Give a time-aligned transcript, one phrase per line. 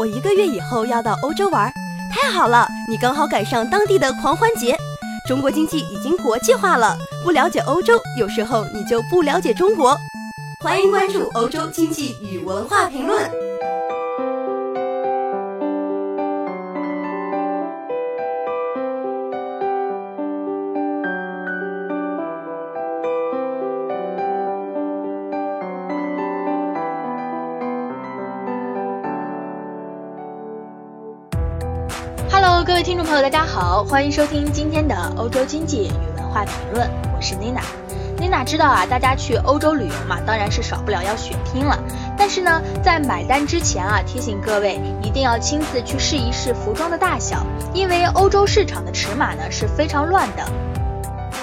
[0.00, 1.70] 我一个月以后要到欧洲玩，
[2.10, 4.74] 太好了，你刚好赶上当地的狂欢节。
[5.28, 9.94] 中国经济已经国际化了，不了解欧洲，有时候你就不了解中国。
[10.64, 13.30] 欢迎关注欧洲经济与文化评论。
[32.66, 37.62] 各位听众朋友，大家好，欢迎收听今天的欧洲经济与文化评论，我是 Nina。
[38.18, 41.78] Nina 知道啊，大家去欧洲旅游嘛，当然是少不了要血拼了。
[42.18, 50.44] 但是呢，在买单之前啊，提醒各位一定要亲自去试一试服装的大小，因为欧洲市场的尺码呢是非常乱的。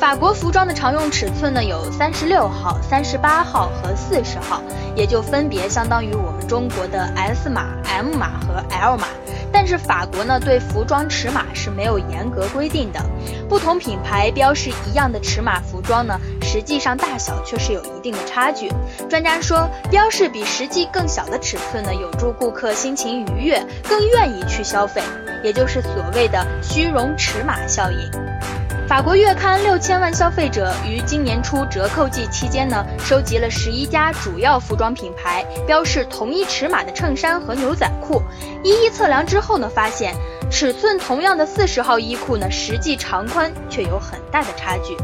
[0.00, 4.62] 法国服装的常用尺寸呢有三十六号、三十八号和四十号，
[4.96, 9.06] 也就分别相当于我们中国的 S 码、M 码和 L 码。
[9.52, 13.00] 但是法国呢，对服装尺码是没有严格规定的。
[13.48, 18.70] 不同品牌标示一样的尺码服装呢，实际上大小却是有一定的差距。
[19.08, 25.02] 专家说，标示比实际更小的尺寸呢，有助顾客心情愉悦，更愿意去消费，
[25.44, 28.51] 也就是所谓的虚荣尺码效应。
[28.92, 38.20] 法国月刊六千万消费者于今年初折扣季期间呢，收集了十一家主要服装品牌标示同一尺码的衬衫和牛仔裤，
[38.62, 40.14] 一一测量之后呢，发现
[40.50, 44.94] 尺寸同样的四十号衣裤呢，实际长宽却有很大的差距。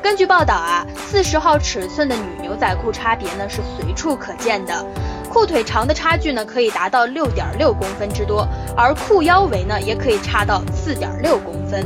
[0.00, 4.86] 根据报道啊，四十号尺寸的女牛仔裤差别呢是随处可见的，
[5.28, 8.46] 裤腿长的差距呢可以达到六点六公分之多，
[8.76, 11.84] 而裤腰围呢也可以差到四点六公分。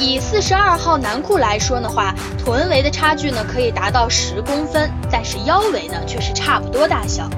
[0.00, 7.28] 以四十二号男裤来说的话，臀围的差距呢可以达到十公分，但是腰围呢却是差不多大小。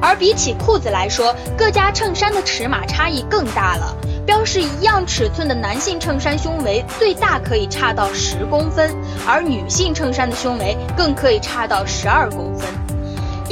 [0.00, 3.96] 而比起裤子来说，各家衬衫的尺码差异更大了。
[4.24, 8.94] 标示一样尺寸的男性衬衫胸围最大可以差到十公分，
[9.26, 12.68] 而女性衬衫的胸围更可以差到十二公分。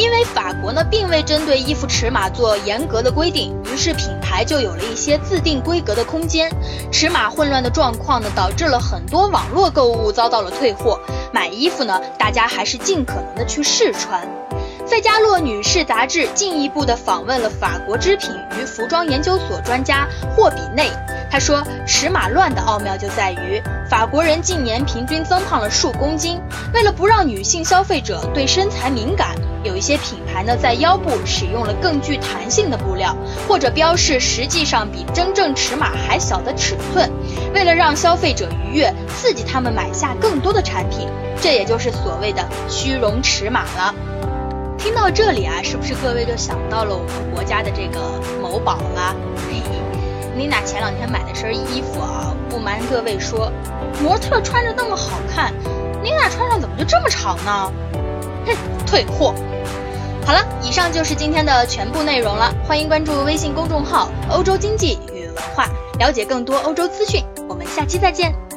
[0.01, 6.51] 因为法国呢并未针对衣服尺码做严格的规定，于是品牌就有了一些自定规格的空间。
[6.91, 10.99] 尺码混乱的状况呢，导致了很多网络购物遭到了退货。
[11.35, 14.27] 买衣服呢，大家还是尽可能的去试穿。
[14.87, 20.91] 费加洛女士杂志进一步的访问了法国织品与服装研究所专家霍比内，
[21.31, 26.41] 他说，尺码乱的奥妙就在于法国人近年平均增胖了数公斤，
[26.73, 33.15] 为了不让女性消费者对身材敏感，有一些品牌呢在腰部使用了更具弹性的布料，
[33.47, 37.11] 或者标示实际上比真正尺码还小的尺寸，
[37.55, 41.09] 为了让消费者愉悦，刺激他们买下更多的产品，
[41.41, 43.95] 这也就是所谓的虚荣尺码了。
[44.79, 48.01] 听到这里啊，是不是各位就想到了我们国家的这个
[48.41, 49.15] 某宝了？
[49.37, 49.77] 嘿嘿，
[50.35, 53.53] 妮娜前两天买了身衣服啊，不瞒各位说，
[54.03, 55.53] 模特穿着那么好看，
[56.03, 57.71] 妮娜穿上怎么就这么长呢？
[58.87, 59.35] 退货。
[60.27, 65.67] 好了，以上就是今天的全部内容了，欢迎关注微信公众号“欧洲经济与文化”，
[65.99, 67.25] 了解更多欧洲资讯。
[67.49, 68.50] 我们下期再见。